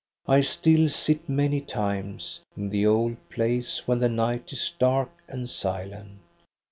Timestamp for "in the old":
2.57-3.17